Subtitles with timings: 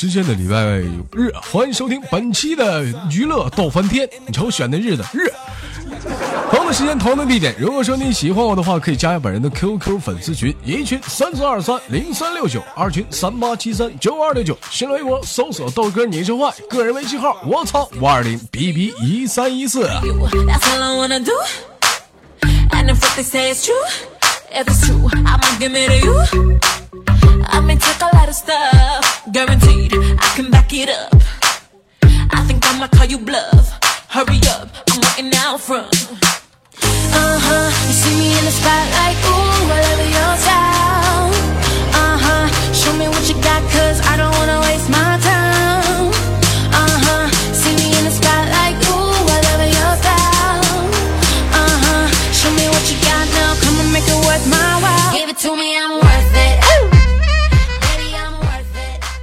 [0.00, 0.56] 时间的礼拜
[1.12, 4.08] 日，欢迎收听本期的娱乐逗翻天。
[4.26, 5.30] 你瞅选的日子日，
[6.48, 7.54] 同样的时间，同样的地点。
[7.58, 14.56] 如果说你喜欢我的话，可以加下本人的 QQ 粉丝群，一群三四二三零三六九，二群三八七三九二六九。
[14.70, 19.86] 新浪微博搜索豆哥你是坏，个人微信号我操五二零 B B 一三一四。
[19.86, 20.00] I
[28.30, 31.14] of stuff, guaranteed I can back it up.
[32.02, 33.66] I think I'ma call you bluff.
[34.08, 35.90] Hurry up, I'm waiting out front.
[37.20, 38.99] Uh huh, you see me in the spotlight,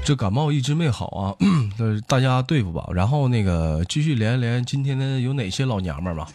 [0.07, 1.35] 这感冒一直没好啊，
[1.79, 2.87] 呃， 大家对付吧。
[2.93, 6.29] 然后那个继续连连今天的有哪些老娘们吧。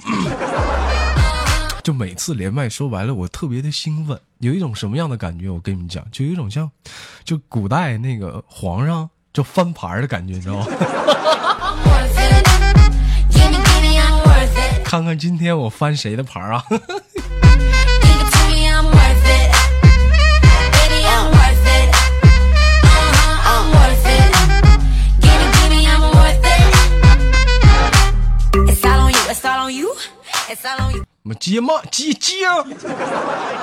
[1.83, 5.49] 就每次连麦说白了，我特别的兴奋，有一种什么样的感觉？
[5.49, 6.71] 我跟你们讲，就有一种像，
[7.25, 10.67] 就古代那个皇上就翻牌的感觉，你知道吗？
[14.85, 16.63] 看看今天我翻谁的牌啊？
[31.25, 32.65] 我接嘛接接啊！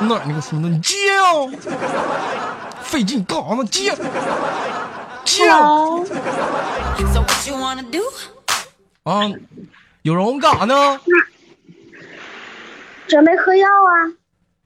[0.02, 0.70] 哪你给我说呢？
[0.70, 1.46] 你接啊！
[2.82, 3.64] 费劲干啥呢？
[3.66, 3.94] 接
[5.26, 5.60] 接啊！
[9.04, 9.30] 啊！
[10.04, 11.00] 有容干啥呢？
[13.08, 13.94] 准备喝药啊！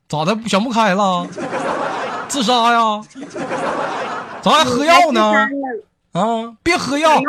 [0.07, 0.37] 咋的？
[0.47, 1.27] 想不开了？
[2.27, 3.03] 自杀呀？
[4.41, 5.47] 咋还喝药呢？
[6.11, 6.55] 啊！
[6.61, 7.21] 别喝药！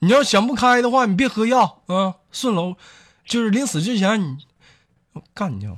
[0.00, 2.14] 你要想不开的话，你别喝药啊！
[2.32, 2.76] 顺楼，
[3.28, 4.38] 就是临死之前你。
[5.34, 5.68] 干你！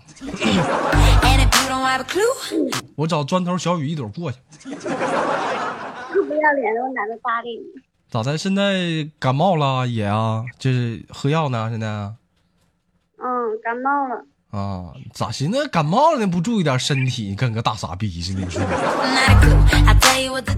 [2.94, 4.38] 我找砖头小雨一朵过去。
[4.62, 7.65] 不要脸的，我懒得搭理你。
[8.09, 8.37] 咋的？
[8.37, 10.44] 现在感冒了也啊？
[10.59, 11.69] 就是喝药呢？
[11.71, 11.87] 现在？
[11.87, 14.25] 嗯，感冒了。
[14.50, 14.93] 啊？
[15.12, 16.27] 咋寻思感冒了呢？
[16.27, 18.41] 不注意点身体，跟个大傻逼似的。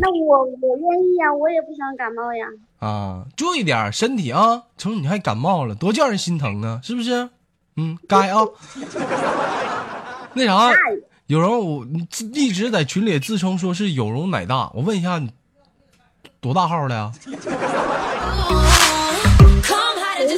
[0.00, 2.46] 那我我愿意呀，我也不想感冒呀。
[2.78, 4.62] 啊，注意点身体啊！
[4.76, 6.80] 瞅你还感冒了，多叫人心疼啊！
[6.82, 7.28] 是不是？
[7.76, 8.40] 嗯，该啊。
[10.34, 10.70] 那啥，
[11.26, 11.86] 有人我
[12.34, 15.30] 一直在群里自称说是有容乃大，我问一下，你
[16.40, 17.12] 多大号的呀？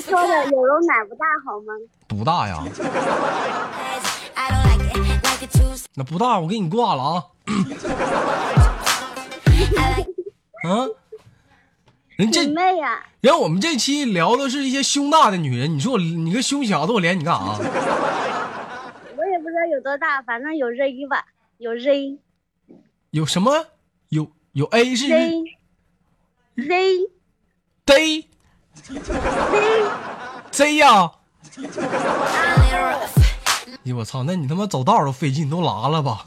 [0.01, 0.45] 谁说的？
[0.51, 1.73] 有容乃不大好吗？
[2.09, 2.65] 不大呀。
[5.95, 7.25] 那不大，我给你挂了啊。
[10.67, 10.91] 嗯。
[12.17, 13.05] 人这妹呀！
[13.21, 17.59] 人我们这期聊的是一些胸大的女人，你说我你个胸小的，我连你干啥？
[19.17, 21.27] 我也不知道有多大，反正有 Z 吧，
[21.59, 22.19] 有 Z。
[23.11, 23.67] 有什么？
[24.11, 25.43] 有有 A 是 Z
[26.57, 27.11] Z
[27.87, 28.29] Z
[30.51, 31.11] Z 呀！
[33.87, 36.25] 哎我操，那你他妈走道都费劲，都拉了吧？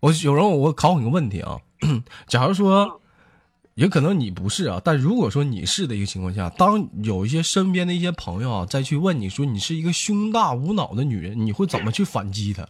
[0.00, 1.58] 我有人，我考你个问题啊。
[2.26, 3.00] 假如说，
[3.74, 12.66] 也可能你不是啊，但如果说你是的一个情况下，当有一些身边的一些朋友啊，再去问你说你是一个胸大无脑的女人，你会怎么去反击他？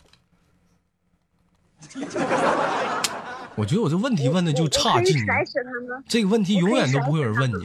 [3.56, 5.16] 我觉得我这问题问的就差劲。
[6.08, 7.54] 这个问题永远都不会有人问你。
[7.54, 7.64] 是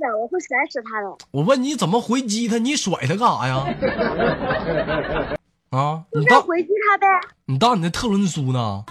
[0.00, 1.08] 的，我会甩死他的。
[1.32, 2.56] 我问你怎么回击他？
[2.58, 3.66] 你甩他干啥呀？
[5.70, 6.02] 啊！
[6.12, 7.06] 你再回击他呗！
[7.46, 8.84] 你当你那特仑苏呢？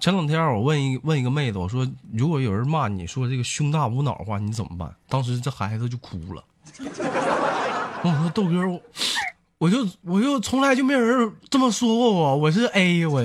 [0.00, 4.90] 前两天我问一问一个妹子，我说如果有人骂你说这个胸大无脑的话，你怎么办？
[5.08, 6.42] 当时这孩子就哭了。
[8.02, 8.80] 我说豆哥，
[9.60, 13.22] 我就我就从来就没人这么说过我，我是 A 我。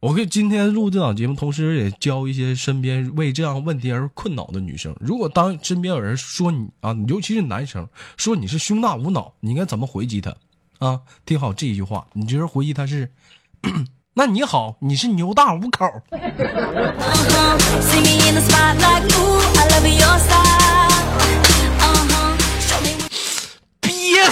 [0.00, 4.94] 我给今天录这档节目，同时也教一些身边为这样问题而困扰的女生。
[5.00, 7.88] 如果当身边有人说你啊，尤其是男生
[8.18, 10.34] 说你是胸大无脑，你应该怎么回击他？
[10.78, 13.10] 啊，听好这一句话，你觉得回击他是？
[14.12, 15.86] 那你好，你是牛大无口。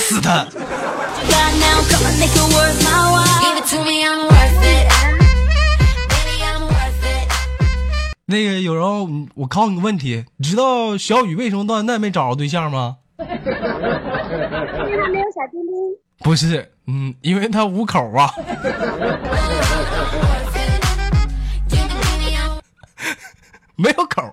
[0.06, 0.46] 憋死他！
[8.28, 12.96] 那个有人，我考你个问题，你知道小雨为什么到现在没找着对象吗？
[13.18, 15.74] 因为他没有小丁丁。
[16.20, 18.30] 不是，嗯，因为他五口啊。
[23.76, 24.32] 没有口。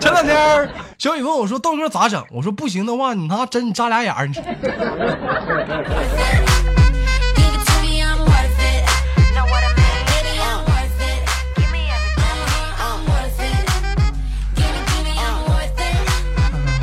[0.00, 4.28] 前两天小雨问我说：“豆哥咋整？”我说：“不行的话，你拿针你扎俩眼儿。”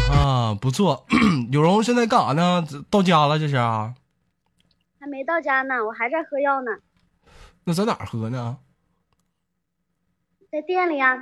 [0.10, 1.06] 啊，不错。
[1.52, 2.66] 有容现在干啥呢？
[2.90, 3.94] 到家了，这是啊？
[5.00, 6.72] 还没到家呢，我还在喝药呢。
[7.66, 8.58] 那在哪儿喝呢？
[10.57, 11.15] 在店里啊。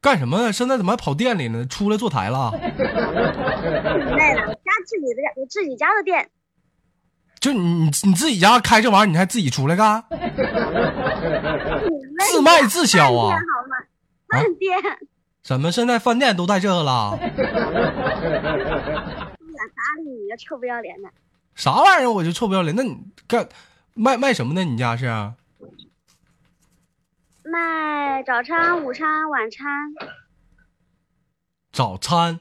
[0.00, 0.52] 干什么呢？
[0.52, 1.66] 现在怎么还跑店里呢？
[1.66, 2.52] 出来坐台了？
[2.54, 6.30] 回来了，家自己的我自己家的店。
[7.40, 10.04] 就你你自己家开这玩意儿，你还自己出来干？
[12.30, 13.36] 自卖自销啊？
[14.28, 14.78] 饭店。
[15.42, 17.18] 怎么现在饭店都带这个了？
[20.04, 21.08] 你，臭不要脸的。
[21.56, 22.10] 啥玩意儿？
[22.12, 22.76] 我就臭不要脸。
[22.76, 23.48] 那你干
[23.94, 24.62] 卖卖什么呢？
[24.62, 25.32] 你家是？
[27.50, 29.66] 卖早餐、午餐、晚餐。
[31.72, 32.38] 早餐。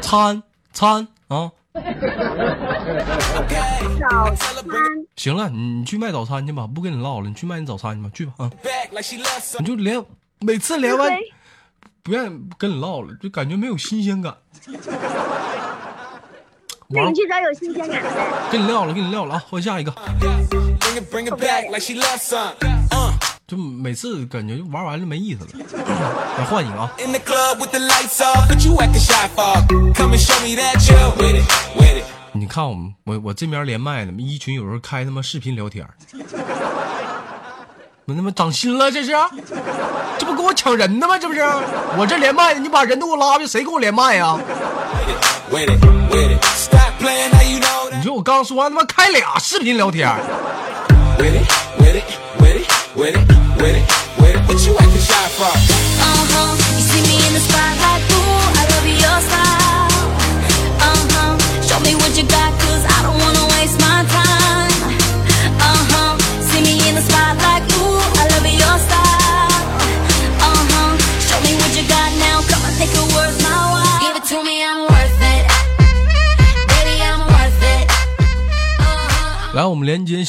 [0.00, 0.42] 餐
[0.72, 1.52] 餐啊。
[4.00, 4.56] 早餐。
[5.16, 8.50] 行了，你你去卖早餐去吧，不跟你唠了，你去卖你早餐去吧，去吧啊！
[9.58, 10.02] 你就连
[10.40, 11.12] 每次连完，
[12.02, 14.34] 不愿意跟你唠了，就感觉没有新鲜感。
[16.88, 18.10] 那你去找有新鲜感的。
[18.50, 19.44] 跟你撂了，跟你撂了啊！
[19.46, 19.92] 换下一个。
[23.46, 25.50] 就每次感觉玩完了没意思了，
[26.38, 26.90] 再换一个啊！
[32.32, 35.86] 你看我们，我我这边连麦呢，一群有人开他妈视频聊天，
[38.06, 39.12] 我他妈长心了，这是？
[40.18, 41.18] 这不跟我抢人呢吗？
[41.18, 41.42] 这不是？
[41.98, 44.38] 我这连麦呢，你把人都给我拉去，谁跟我连麦呀？
[47.94, 50.08] 你说我刚说完，他妈开俩视频聊天。
[51.22, 51.48] with it,
[51.78, 53.51] with it, with it, with it.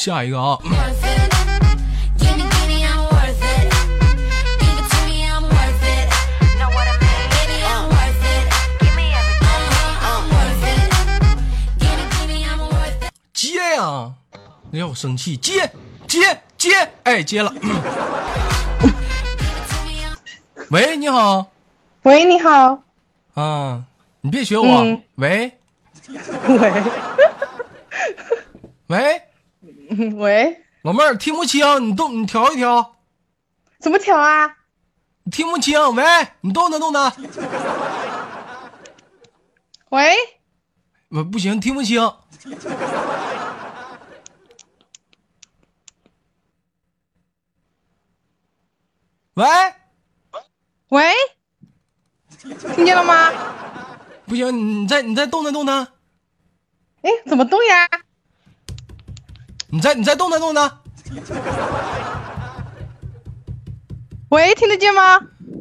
[0.04, 0.58] 下一个啊。
[13.32, 14.12] 接呀！
[14.70, 15.72] 你让我生气，接
[16.06, 16.68] 接接！
[17.04, 17.50] 哎，接了。
[20.68, 21.46] 喂，你好。
[22.02, 22.82] 喂，你好。
[23.32, 23.84] 啊，
[24.20, 25.00] 你别学我。
[25.16, 25.58] 喂。
[26.46, 26.72] 喂。
[28.88, 29.22] 喂，
[30.16, 32.96] 喂，老妹儿听不清，你动你调一调，
[33.78, 34.56] 怎么调啊？
[35.24, 36.04] 你听不清，喂，
[36.40, 37.12] 你动弹动弹。
[39.90, 40.16] 喂，
[41.10, 42.02] 我不行，听不清。
[49.34, 49.46] 喂，
[50.88, 51.12] 喂，
[52.74, 53.30] 听见了吗？
[54.26, 55.86] 不行，你再你再动弹动弹。
[57.02, 57.88] 哎，怎么动呀？
[59.74, 60.70] 你再你再动弹动弹。
[64.28, 65.18] 喂，听得见吗？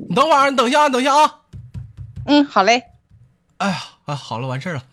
[0.08, 1.40] 你等会儿，你等一下，等一下啊。
[2.28, 2.84] 嗯，好嘞。
[3.58, 4.84] 哎呀，啊，好了，完事儿了。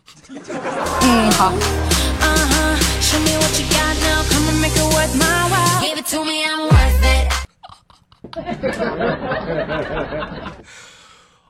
[1.03, 1.53] 嗯，好。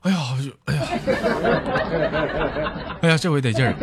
[0.03, 0.17] 哎呀，
[0.65, 0.83] 哎呀，
[3.03, 3.75] 哎呀，这回得劲儿。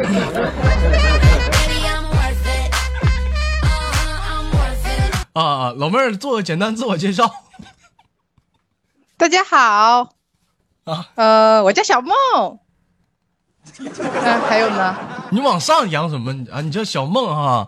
[5.38, 7.32] 啊，老妹儿做个简单自我介绍。
[9.17, 10.15] 大家好，
[10.86, 12.15] 啊，呃，我叫小梦。
[12.48, 12.58] 啊，
[14.50, 14.98] 还有呢？
[15.29, 16.62] 你往上扬什么啊？
[16.62, 17.67] 你叫小梦哈，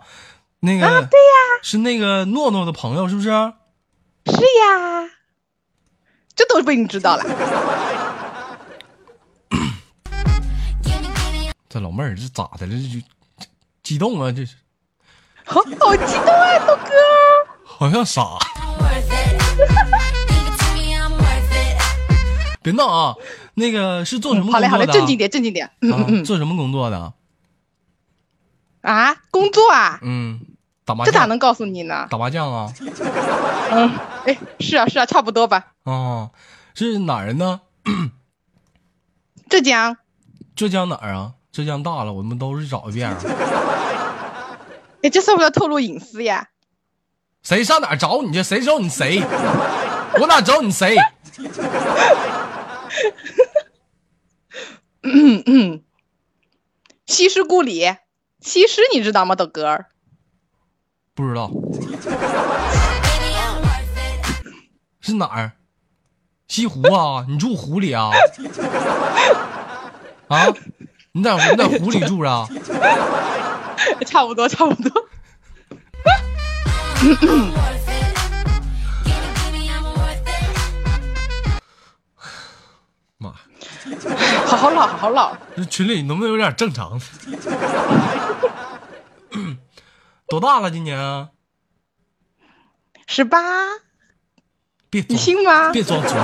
[0.61, 3.27] 那个啊，对呀，是那个诺诺的朋友，是不是？
[3.27, 3.31] 是
[4.31, 5.07] 呀，
[6.35, 7.23] 这都被你知道了。
[11.69, 12.73] 这老妹儿这咋的了？
[12.73, 13.05] 这就
[13.83, 14.55] 激动啊，这是。
[15.45, 16.89] 好好激动啊，豆哥。
[17.79, 18.23] 好像傻，
[22.61, 23.15] 别闹啊！
[23.53, 24.67] 那个是做什么工作的？
[24.69, 25.71] 好嘞，好嘞，正经点，正经点。
[25.79, 27.13] 嗯嗯，做什么工作的？
[28.81, 29.97] 啊，工作啊？
[30.01, 30.41] 嗯，
[30.83, 31.13] 打麻将？
[31.13, 32.05] 这咋能告诉你呢？
[32.09, 32.73] 打麻将啊？
[33.71, 33.89] 嗯，
[34.25, 35.67] 哎，是啊是啊，差不多吧。
[35.85, 36.31] 啊，
[36.75, 37.61] 是哪儿人呢？
[39.49, 39.95] 浙江。
[40.53, 41.31] 浙江哪儿啊？
[41.53, 43.15] 浙江大了，我们都是找一遍啊。
[45.01, 46.49] 哎，这算不算透露隐私呀？
[47.49, 48.43] 谁上哪找你去？
[48.43, 49.19] 谁找你谁？
[50.21, 50.95] 我哪找你谁？
[55.01, 55.81] 嗯嗯。
[57.07, 57.91] 西施故里，
[58.39, 59.33] 西施你知道吗？
[59.33, 59.87] 豆哥儿。
[61.15, 61.49] 不知道。
[65.01, 65.53] 是哪儿？
[66.47, 67.25] 西湖啊？
[67.27, 68.11] 你住湖里啊？
[70.27, 70.45] 啊？
[71.13, 72.47] 你在你在湖里住着？
[74.05, 75.09] 差不多，差不多。
[83.17, 83.33] 妈，
[84.45, 85.33] 好好唠，好好唠。
[85.55, 86.99] 这群里能不能有点正常？
[90.27, 90.69] 多大了？
[90.69, 91.29] 今年？
[93.07, 93.39] 十八。
[94.89, 95.71] 别，你信吗？
[95.71, 96.17] 别装装。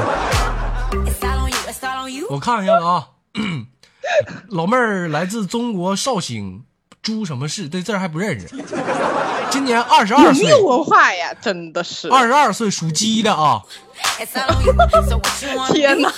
[2.30, 3.10] 我看一下啊，
[4.50, 6.66] 老妹儿来自中国绍兴，
[7.06, 7.70] 朱什么氏？
[7.70, 8.48] 这字还不认识。
[9.52, 11.32] 今年二十二岁，有没有文化呀？
[11.40, 12.10] 真的是。
[12.10, 13.62] 二十二岁，属鸡的啊。
[15.72, 16.12] 天哪！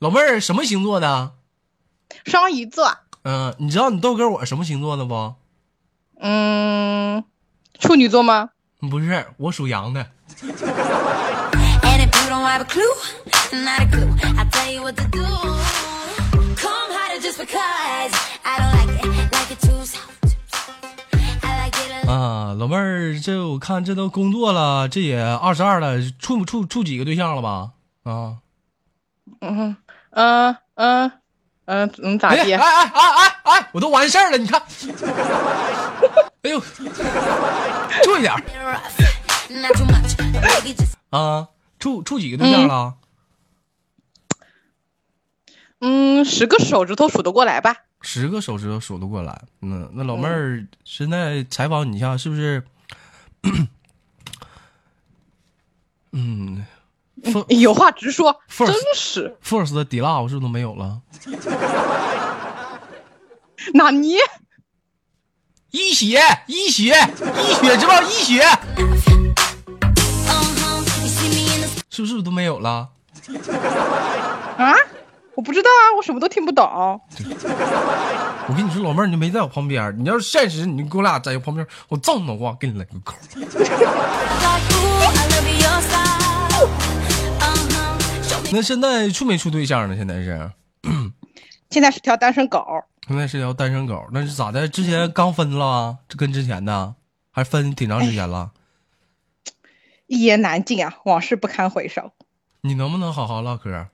[0.00, 1.30] 老妹儿什么星座的？
[2.26, 2.92] 双鱼座。
[3.22, 5.34] 嗯，你知道你豆哥我什么星座的不？
[6.20, 7.22] 嗯，
[7.78, 8.50] 处女座吗？
[8.90, 10.04] 不是，我属羊的。
[22.54, 27.72] 啊，老妹儿，这我看这都工作了，这也二十二了，处处处几个对象了吧？
[28.04, 28.38] 啊，
[29.40, 29.76] 嗯
[30.10, 31.10] 嗯嗯
[31.64, 32.52] 嗯嗯，咋地？
[32.52, 34.62] 哎哎哎哎哎，我都完事儿了，你看，
[36.42, 36.60] 哎呦，
[38.04, 38.32] 注意点
[41.10, 42.94] 啊，处处几个对象了？
[45.80, 47.76] 嗯，十个手指头数得过来吧？
[48.04, 49.42] 十个手指头数得过来。
[49.62, 52.62] 嗯，那老妹儿现在采访你一下，是不是？
[56.12, 56.64] 嗯，
[57.48, 59.36] 有话直说，真是。
[59.42, 61.00] First 的底蜡我是不是都没有了？
[63.72, 64.16] 纳尼？
[65.70, 68.44] 一血，一血，一血，知道一血？
[71.90, 72.90] 是不是都没有了？
[74.58, 74.74] 啊？
[75.36, 76.64] 我不知道啊，我什么都听不懂。
[76.64, 79.94] 我跟你说，老妹儿，你没在我旁边。
[79.98, 83.16] 你要是现实，你给我俩在旁边，我照脑瓜给你来个口。
[88.52, 89.96] 那现在处没处对象呢？
[89.96, 90.52] 现在是？
[91.70, 92.64] 现在是条单身狗。
[93.08, 94.68] 现在是条单身狗，那是咋的？
[94.68, 96.94] 之前刚分了，这跟之前的
[97.32, 98.52] 还分挺长时间了。
[100.06, 102.12] 一言难尽啊，往事不堪回首。
[102.60, 103.88] 你能不能好好唠嗑？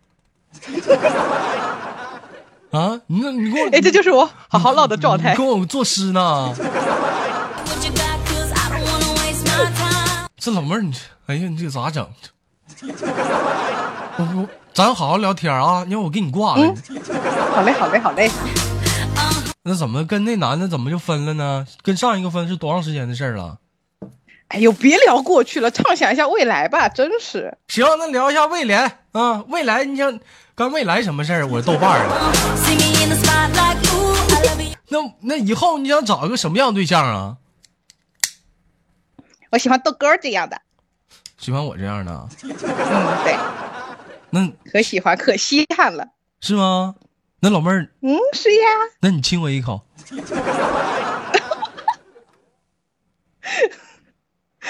[2.71, 5.35] 啊，你那你给我哎，这就是我好好唠的状态。
[5.35, 6.55] 跟我作诗呢？
[10.39, 10.95] 这老妹儿，你
[11.27, 12.07] 哎呀，你这咋整？
[14.17, 15.85] 我我，咱好好聊天啊！
[15.89, 16.75] 要我给你挂了。
[17.55, 18.31] 好嘞，好嘞，好嘞。
[19.63, 21.67] 那怎么跟那男的怎么就分了呢？
[21.83, 23.59] 跟上一个分是多长时间的事儿了？
[24.51, 27.57] 哎呦，别聊过去了，畅想一下未来吧，真是。
[27.69, 30.19] 行，那聊一下未来啊，未来，你想
[30.57, 31.47] 干未来什么事儿？
[31.47, 32.01] 我豆瓣儿。
[34.89, 37.37] 那那以后你想找一个什么样对象啊？
[39.53, 40.61] 我喜欢豆哥这样的。
[41.39, 42.29] 喜欢我这样的？
[42.43, 42.51] 嗯，
[43.25, 43.37] 对。
[44.31, 46.09] 那可喜欢，可稀罕了。
[46.41, 46.97] 是吗？
[47.39, 47.89] 那老妹儿。
[48.03, 48.67] 嗯，是呀。
[49.01, 49.81] 那你亲我一口。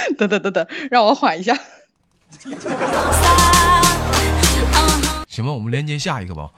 [0.18, 1.56] 等等等等，让我缓一下。
[5.28, 6.48] 行吧，我们连接下一个吧。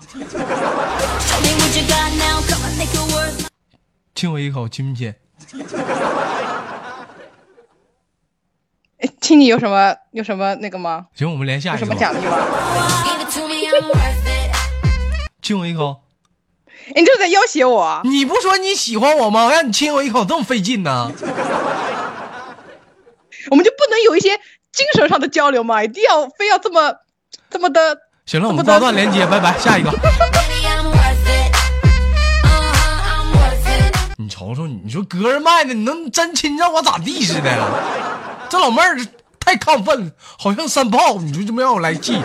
[4.15, 5.15] 亲我一口，亲不亲？
[9.21, 11.07] 亲你有什么有什么那个吗？
[11.15, 11.81] 行，我们连下一个。
[11.81, 12.37] 有什么奖励吗？
[15.41, 16.03] 亲我一口。
[16.95, 18.01] 你这是在要挟我？
[18.05, 19.45] 你不说你喜欢我吗？
[19.45, 21.11] 我让你亲我一口这么费劲呢？
[23.51, 24.31] 我们就不能有一些
[24.73, 25.83] 精神上的交流吗？
[25.83, 26.95] 一定要非要这么
[27.51, 27.99] 这么的？
[28.27, 29.91] 行了，我们挂断连接，拜拜，下一个。
[34.17, 37.51] 你瞅瞅，你说隔着麦的，你能真亲让我咋地似的？
[38.49, 38.97] 这老妹儿
[39.41, 42.21] 太亢奋了，好像山炮，你说这么让我来气。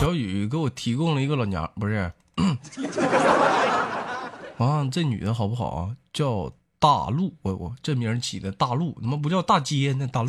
[0.00, 2.12] 小雨给我提供了一个老娘，不是，
[4.58, 5.88] 啊，这女的好不好啊？
[6.12, 10.06] 叫大陆，我我这名起的大陆，怎么不叫大街呢？
[10.12, 10.28] 大陆。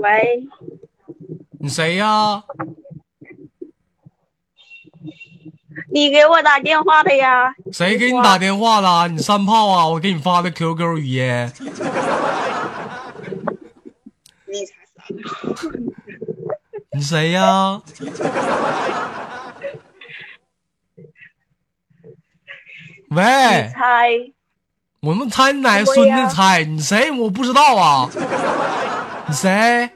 [0.00, 0.48] 喂，
[1.60, 2.42] 你谁呀？
[5.92, 7.54] 你给我打电话的呀？
[7.70, 9.08] 谁给你打电话了？
[9.08, 9.86] 你三炮啊！
[9.86, 11.52] 我给你发的 QQ 语音。
[14.46, 14.74] 你才
[16.92, 17.82] 你谁呀？
[23.10, 23.22] 喂，
[23.74, 24.32] 猜。
[25.00, 26.64] 我们猜你奶孙子猜？
[26.64, 27.10] 你谁？
[27.10, 28.08] 我不知道啊。
[29.30, 29.88] 你谁？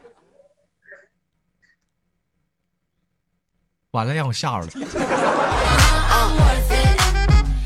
[3.90, 4.72] 完了，让我吓着了。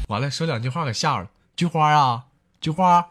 [0.08, 1.28] 完了，说两句话给吓着了。
[1.56, 2.24] 菊花啊，
[2.58, 3.06] 菊花，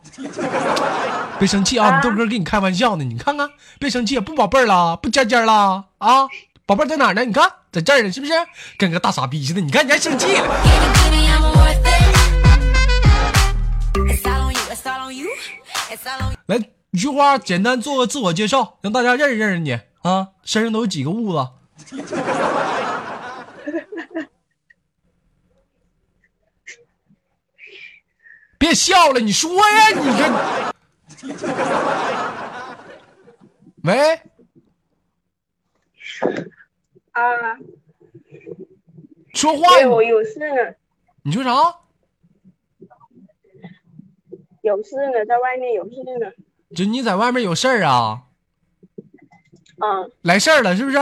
[1.38, 1.97] 别生气啊！
[1.97, 3.03] 你豆哥跟你开玩笑呢。
[3.03, 6.27] 你看看，别生气，不宝贝儿了，不尖尖了啊！
[6.65, 7.23] 宝贝在哪呢？
[7.23, 8.34] 你看，在这儿呢，是不是？
[8.79, 9.62] 跟个大傻逼似的。
[9.62, 10.47] 你看，你还生气了。
[16.47, 16.58] 来，
[16.97, 20.31] 菊花，简单做个自我介绍，让大家认识认识你啊！
[20.43, 21.51] 身上都有几个痦子？
[28.57, 30.25] 别笑了，你说呀，你这。
[33.83, 34.19] 喂。
[37.12, 37.21] 啊。
[39.33, 39.88] 说话。
[39.88, 40.73] 我有事呢。
[41.23, 41.51] 你说啥？
[44.63, 46.31] 有事呢，在外面有事呢。
[46.75, 48.21] 就你在外面有事儿啊？
[49.77, 50.12] 嗯。
[50.21, 50.97] 来事儿了是不是？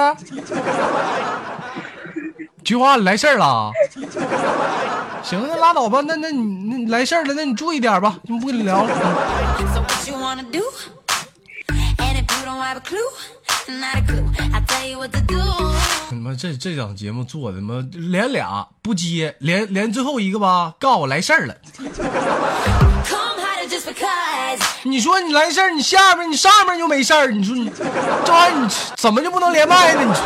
[2.64, 3.72] 菊花来事儿了。
[5.24, 6.02] 行，那拉倒吧。
[6.02, 8.90] 那那你那来事儿了，那你注意点吧，就不跟你聊了。
[16.10, 21.56] 他妈这这档节目做的妈连俩不接，连连最后一个吧，告诉我来事儿了。
[24.88, 27.72] 你说你来事儿，你下边你上面就没事儿，你说你
[28.24, 30.02] 这玩意儿你怎么就不能连麦呢？
[30.06, 30.24] 你说。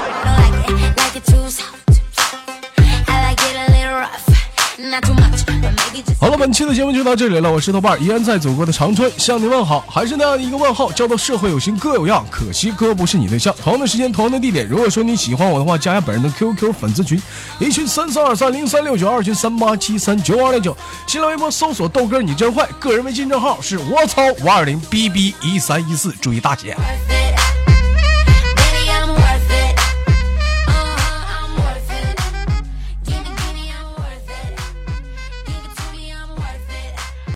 [6.20, 7.52] 好了，本期的节目就到这里了。
[7.52, 13.54] 我是豆瓣，依然在祖国的长春向你问好，还是那样的一个问候，叫做社会有型哥有样，可惜哥不是你对象。
[13.64, 14.68] 同样的时间，同样的地点。
[14.68, 17.22] 如果说你喜欢我的话，加下本人的 QQ 粉丝群，
[17.60, 20.76] 一群三三二三零三六九，二群三八七三九二六九。
[21.08, 26.76] 新浪微博搜索豆哥你真坏，个人微信账号是我操五二零 bb 一三一四，注意大姐。